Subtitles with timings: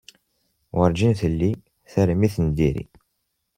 [0.75, 1.51] Werǧin tli
[1.91, 2.83] tarmit n diri.